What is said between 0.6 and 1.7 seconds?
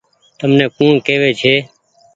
ڪوڻ ڪيوي ڇي۔